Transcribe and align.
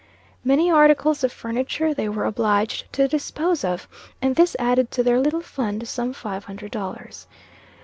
Many 0.43 0.71
articles 0.71 1.23
of 1.23 1.31
furniture 1.31 1.93
they 1.93 2.09
were 2.09 2.25
obliged 2.25 2.91
to 2.93 3.07
dispose 3.07 3.63
of, 3.63 3.87
and 4.19 4.35
this 4.35 4.55
added 4.57 4.89
to 4.89 5.03
their 5.03 5.19
little 5.19 5.41
fund 5.41 5.87
some 5.87 6.11
five 6.11 6.45
hundred 6.45 6.71
dollars. 6.71 7.27